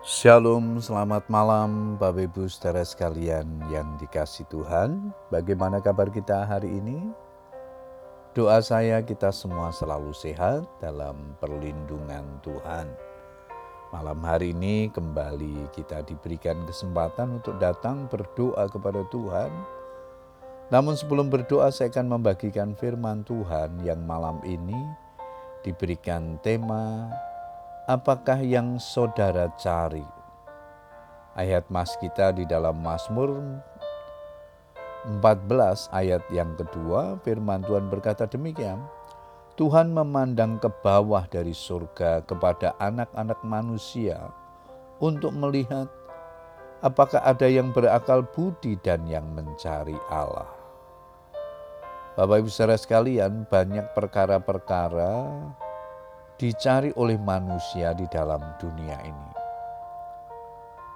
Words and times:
Shalom, 0.00 0.80
selamat 0.80 1.28
malam 1.28 2.00
Bapak 2.00 2.32
Ibu 2.32 2.48
saudara 2.48 2.80
sekalian 2.80 3.44
yang 3.68 4.00
dikasih 4.00 4.48
Tuhan. 4.48 5.12
Bagaimana 5.28 5.76
kabar 5.84 6.08
kita 6.08 6.48
hari 6.48 6.72
ini? 6.72 7.12
Doa 8.32 8.64
saya 8.64 9.04
kita 9.04 9.28
semua 9.28 9.68
selalu 9.68 10.16
sehat 10.16 10.64
dalam 10.80 11.36
perlindungan 11.36 12.24
Tuhan. 12.40 12.88
Malam 13.92 14.24
hari 14.24 14.56
ini 14.56 14.88
kembali 14.88 15.68
kita 15.76 16.00
diberikan 16.08 16.64
kesempatan 16.64 17.36
untuk 17.36 17.60
datang 17.60 18.08
berdoa 18.08 18.72
kepada 18.72 19.04
Tuhan. 19.12 19.52
Namun 20.72 20.96
sebelum 20.96 21.28
berdoa 21.28 21.68
saya 21.68 21.92
akan 21.92 22.16
membagikan 22.16 22.72
firman 22.72 23.20
Tuhan 23.28 23.84
yang 23.84 24.00
malam 24.08 24.40
ini 24.48 24.80
diberikan 25.60 26.40
tema 26.40 27.12
apakah 27.90 28.38
yang 28.38 28.78
saudara 28.78 29.50
cari? 29.58 30.06
Ayat 31.34 31.66
mas 31.66 31.98
kita 31.98 32.30
di 32.30 32.46
dalam 32.46 32.78
Mazmur 32.78 33.34
14 35.18 35.90
ayat 35.90 36.22
yang 36.30 36.54
kedua 36.54 37.18
firman 37.26 37.66
Tuhan 37.66 37.90
berkata 37.90 38.30
demikian. 38.30 38.78
Tuhan 39.58 39.90
memandang 39.90 40.62
ke 40.62 40.70
bawah 40.70 41.26
dari 41.26 41.50
surga 41.52 42.24
kepada 42.24 42.78
anak-anak 42.78 43.42
manusia 43.42 44.30
untuk 45.02 45.34
melihat 45.34 45.90
apakah 46.80 47.20
ada 47.26 47.44
yang 47.44 47.74
berakal 47.74 48.24
budi 48.24 48.78
dan 48.80 49.04
yang 49.04 49.26
mencari 49.34 49.98
Allah. 50.08 50.48
Bapak 52.16 52.40
Ibu 52.40 52.48
saudara 52.48 52.80
sekalian, 52.80 53.44
banyak 53.52 53.92
perkara-perkara 53.92 55.28
dicari 56.40 56.88
oleh 56.96 57.20
manusia 57.20 57.92
di 57.92 58.08
dalam 58.08 58.40
dunia 58.56 58.96
ini. 59.04 59.30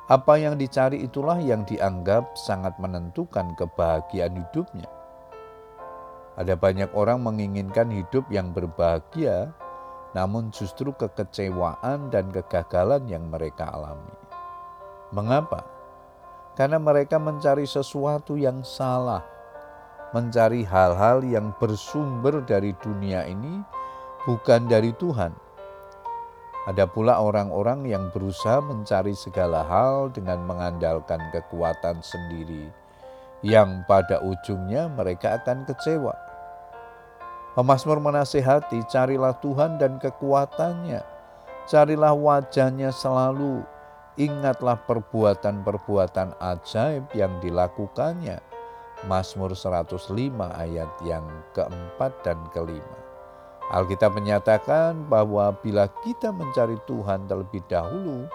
Apa 0.08 0.40
yang 0.40 0.56
dicari 0.56 1.04
itulah 1.04 1.36
yang 1.36 1.68
dianggap 1.68 2.32
sangat 2.32 2.72
menentukan 2.80 3.52
kebahagiaan 3.52 4.40
hidupnya. 4.40 4.88
Ada 6.40 6.56
banyak 6.56 6.96
orang 6.96 7.20
menginginkan 7.20 7.92
hidup 7.92 8.24
yang 8.32 8.56
berbahagia, 8.56 9.52
namun 10.16 10.48
justru 10.48 10.96
kekecewaan 10.96 12.08
dan 12.08 12.32
kegagalan 12.32 13.04
yang 13.04 13.28
mereka 13.28 13.68
alami. 13.68 14.16
Mengapa? 15.12 15.60
Karena 16.56 16.80
mereka 16.80 17.20
mencari 17.20 17.68
sesuatu 17.68 18.40
yang 18.40 18.64
salah, 18.64 19.20
mencari 20.16 20.64
hal-hal 20.64 21.20
yang 21.20 21.52
bersumber 21.60 22.40
dari 22.48 22.72
dunia 22.80 23.28
ini 23.28 23.83
bukan 24.24 24.68
dari 24.68 24.92
Tuhan. 24.96 25.32
Ada 26.64 26.88
pula 26.88 27.20
orang-orang 27.20 27.84
yang 27.84 28.08
berusaha 28.08 28.64
mencari 28.64 29.12
segala 29.12 29.68
hal 29.68 30.08
dengan 30.08 30.40
mengandalkan 30.48 31.20
kekuatan 31.28 32.00
sendiri, 32.00 32.72
yang 33.44 33.84
pada 33.84 34.24
ujungnya 34.24 34.88
mereka 34.88 35.36
akan 35.36 35.68
kecewa. 35.68 36.16
Pemasmur 37.52 38.00
menasehati, 38.00 38.80
carilah 38.88 39.36
Tuhan 39.44 39.76
dan 39.76 40.00
kekuatannya, 40.00 41.04
carilah 41.68 42.16
wajahnya 42.16 42.88
selalu, 42.96 43.60
ingatlah 44.16 44.80
perbuatan-perbuatan 44.88 46.40
ajaib 46.40 47.12
yang 47.12 47.36
dilakukannya. 47.44 48.40
Mazmur 49.04 49.52
105 49.52 50.16
ayat 50.48 50.88
yang 51.04 51.28
keempat 51.52 52.24
dan 52.24 52.40
kelima. 52.56 53.03
Alkitab 53.72 54.12
menyatakan 54.12 55.08
bahwa 55.08 55.48
bila 55.64 55.88
kita 56.04 56.28
mencari 56.28 56.76
Tuhan 56.84 57.24
terlebih 57.24 57.64
dahulu 57.64 58.28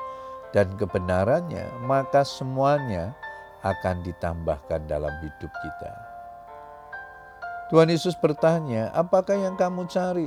dan 0.50 0.74
kebenarannya, 0.74 1.70
maka 1.86 2.26
semuanya 2.26 3.14
akan 3.62 4.02
ditambahkan 4.02 4.90
dalam 4.90 5.14
hidup 5.22 5.52
kita. 5.52 5.92
Tuhan 7.70 7.94
Yesus 7.94 8.18
bertanya, 8.18 8.90
"Apakah 8.98 9.38
yang 9.38 9.54
kamu 9.54 9.86
cari?" 9.86 10.26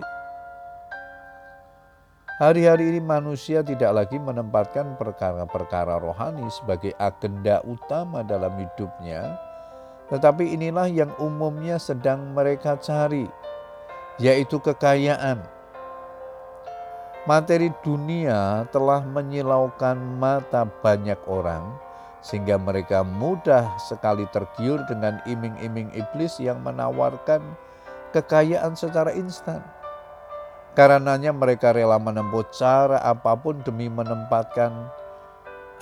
Hari-hari 2.39 2.95
ini 2.95 3.01
manusia 3.03 3.63
tidak 3.63 3.91
lagi 3.91 4.19
menempatkan 4.19 4.95
perkara-perkara 4.99 5.99
rohani 5.99 6.47
sebagai 6.51 6.95
agenda 7.03 7.63
utama 7.67 8.23
dalam 8.23 8.55
hidupnya, 8.59 9.39
tetapi 10.11 10.55
inilah 10.55 10.87
yang 10.91 11.11
umumnya 11.19 11.79
sedang 11.79 12.35
mereka 12.35 12.79
cari 12.79 13.27
yaitu 14.23 14.63
kekayaan. 14.63 15.43
Materi 17.27 17.75
dunia 17.83 18.67
telah 18.71 19.03
menyilaukan 19.03 19.99
mata 19.99 20.63
banyak 20.83 21.19
orang, 21.27 21.75
sehingga 22.23 22.55
mereka 22.59 23.03
mudah 23.03 23.67
sekali 23.83 24.27
tergiur 24.31 24.83
dengan 24.87 25.19
iming-iming 25.27 25.91
iblis 25.99 26.39
yang 26.39 26.63
menawarkan 26.63 27.43
kekayaan 28.15 28.79
secara 28.79 29.11
instan. 29.15 29.63
Karenanya 30.79 31.35
mereka 31.35 31.75
rela 31.75 31.99
menempuh 31.99 32.47
cara 32.55 33.03
apa 33.03 33.35
pun 33.39 33.59
demi 33.63 33.91
menempatkan 33.91 34.73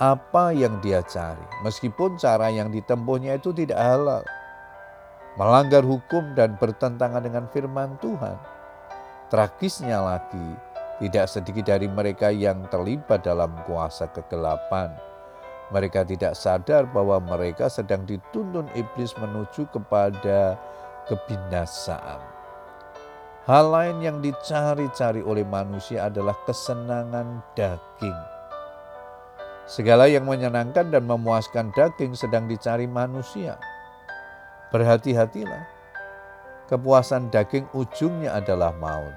apa 0.01 0.49
yang 0.53 0.81
dia 0.81 1.05
cari, 1.05 1.45
meskipun 1.61 2.17
cara 2.17 2.49
yang 2.49 2.73
ditempuhnya 2.73 3.37
itu 3.37 3.53
tidak 3.53 3.77
halal 3.77 4.25
melanggar 5.39 5.83
hukum 5.83 6.35
dan 6.35 6.59
bertentangan 6.59 7.23
dengan 7.23 7.47
firman 7.51 7.95
Tuhan. 8.03 8.35
Tragisnya 9.31 10.03
lagi, 10.03 10.47
tidak 10.99 11.31
sedikit 11.31 11.71
dari 11.71 11.87
mereka 11.87 12.27
yang 12.27 12.67
terlibat 12.67 13.23
dalam 13.23 13.55
kuasa 13.63 14.11
kegelapan. 14.11 14.91
Mereka 15.71 16.03
tidak 16.03 16.35
sadar 16.35 16.83
bahwa 16.91 17.23
mereka 17.23 17.71
sedang 17.71 18.03
dituntun 18.03 18.67
iblis 18.75 19.15
menuju 19.15 19.71
kepada 19.71 20.59
kebinasaan. 21.07 22.19
Hal 23.47 23.71
lain 23.71 24.03
yang 24.03 24.17
dicari-cari 24.19 25.23
oleh 25.23 25.47
manusia 25.47 26.11
adalah 26.11 26.35
kesenangan 26.43 27.39
daging. 27.55 28.19
Segala 29.63 30.11
yang 30.11 30.27
menyenangkan 30.27 30.91
dan 30.91 31.07
memuaskan 31.07 31.71
daging 31.71 32.19
sedang 32.19 32.51
dicari 32.51 32.83
manusia 32.83 33.55
Berhati-hatilah. 34.71 35.67
Kepuasan 36.71 37.27
daging 37.27 37.67
ujungnya 37.75 38.39
adalah 38.39 38.71
maut. 38.71 39.11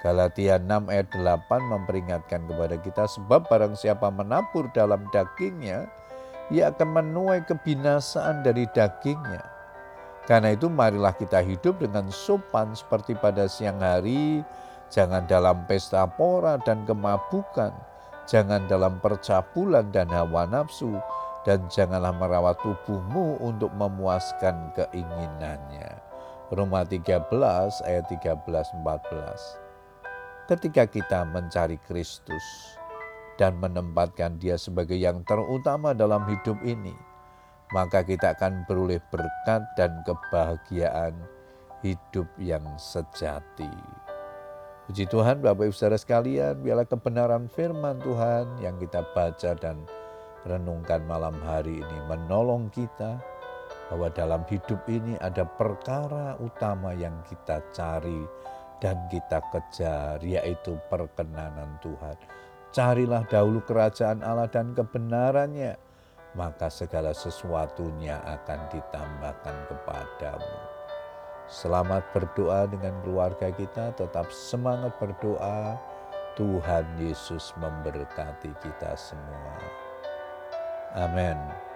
Galatia 0.00 0.56
6 0.56 0.88
ayat 0.88 1.12
8 1.12 1.44
memperingatkan 1.60 2.48
kepada 2.48 2.80
kita 2.80 3.04
sebab 3.04 3.44
barang 3.52 3.76
siapa 3.76 4.08
menabur 4.08 4.72
dalam 4.72 5.04
dagingnya, 5.12 5.84
ia 6.48 6.72
akan 6.72 6.88
menuai 6.88 7.44
kebinasaan 7.44 8.40
dari 8.40 8.64
dagingnya. 8.72 9.44
Karena 10.24 10.56
itu 10.56 10.72
marilah 10.72 11.12
kita 11.20 11.44
hidup 11.44 11.76
dengan 11.84 12.08
sopan 12.08 12.72
seperti 12.72 13.12
pada 13.12 13.44
siang 13.52 13.76
hari, 13.84 14.40
jangan 14.88 15.28
dalam 15.28 15.68
pesta 15.68 16.08
pora 16.08 16.56
dan 16.64 16.88
kemabukan, 16.88 17.76
jangan 18.24 18.64
dalam 18.72 18.96
percabulan 19.04 19.92
dan 19.92 20.08
hawa 20.08 20.48
nafsu, 20.48 20.96
dan 21.42 21.66
janganlah 21.66 22.14
merawat 22.14 22.54
tubuhmu 22.62 23.42
untuk 23.42 23.74
memuaskan 23.74 24.70
keinginannya. 24.78 25.90
Roma 26.52 26.84
13 26.84 27.32
ayat 27.88 28.04
13 28.12 28.44
14. 28.44 30.52
Ketika 30.52 30.84
kita 30.84 31.24
mencari 31.24 31.80
Kristus 31.88 32.44
dan 33.40 33.56
menempatkan 33.56 34.36
Dia 34.36 34.60
sebagai 34.60 34.98
yang 34.98 35.24
terutama 35.24 35.96
dalam 35.96 36.28
hidup 36.28 36.60
ini, 36.60 36.92
maka 37.72 38.04
kita 38.04 38.36
akan 38.36 38.68
beroleh 38.68 39.00
berkat 39.08 39.64
dan 39.80 40.04
kebahagiaan 40.04 41.16
hidup 41.80 42.28
yang 42.36 42.62
sejati. 42.76 43.72
Puji 44.86 45.08
Tuhan 45.08 45.40
Bapak 45.40 45.70
Ibu 45.70 45.74
Saudara 45.74 45.96
sekalian, 45.96 46.60
biarlah 46.60 46.84
kebenaran 46.84 47.48
firman 47.48 47.96
Tuhan 48.04 48.60
yang 48.60 48.76
kita 48.76 49.00
baca 49.16 49.56
dan 49.56 49.88
renungkan 50.46 51.06
malam 51.06 51.38
hari 51.42 51.78
ini 51.82 51.98
menolong 52.10 52.70
kita 52.74 53.22
bahwa 53.92 54.08
dalam 54.10 54.42
hidup 54.48 54.80
ini 54.88 55.20
ada 55.20 55.44
perkara 55.44 56.34
utama 56.40 56.96
yang 56.96 57.14
kita 57.28 57.60
cari 57.76 58.24
dan 58.82 58.98
kita 59.12 59.38
kejar 59.54 60.18
yaitu 60.24 60.74
perkenanan 60.90 61.78
Tuhan. 61.78 62.16
Carilah 62.72 63.22
dahulu 63.28 63.60
kerajaan 63.62 64.24
Allah 64.24 64.48
dan 64.48 64.72
kebenarannya, 64.72 65.76
maka 66.32 66.72
segala 66.72 67.12
sesuatunya 67.12 68.16
akan 68.24 68.60
ditambahkan 68.72 69.56
kepadamu. 69.68 70.56
Selamat 71.52 72.00
berdoa 72.16 72.64
dengan 72.64 72.96
keluarga 73.04 73.52
kita, 73.52 73.92
tetap 73.92 74.32
semangat 74.32 74.96
berdoa. 74.96 75.76
Tuhan 76.32 76.96
Yesus 76.96 77.52
memberkati 77.60 78.56
kita 78.64 78.96
semua. 78.96 79.91
Amen. 80.94 81.71